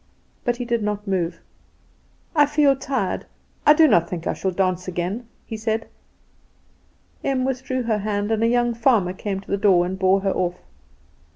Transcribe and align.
But 0.43 0.55
he 0.57 0.65
did 0.65 0.81
not 0.81 1.05
move. 1.07 1.39
"I 2.35 2.47
feel 2.47 2.75
tired; 2.75 3.23
I 3.67 3.73
do 3.75 3.87
not 3.87 4.09
think 4.09 4.25
I 4.25 4.33
shall 4.33 4.49
dance 4.49 4.87
again," 4.87 5.27
he 5.45 5.55
said. 5.55 5.87
Em 7.23 7.45
withdrew 7.45 7.83
her 7.83 7.99
hand, 7.99 8.31
and 8.31 8.41
a 8.41 8.47
young 8.47 8.73
farmer 8.73 9.13
came 9.13 9.39
to 9.41 9.51
the 9.51 9.57
door 9.57 9.85
and 9.85 9.99
bore 9.99 10.21
her 10.21 10.33
off. 10.33 10.55